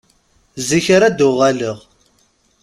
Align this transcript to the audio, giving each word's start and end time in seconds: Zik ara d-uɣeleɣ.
Zik 0.67 0.85
ara 0.95 1.15
d-uɣeleɣ. 1.17 1.77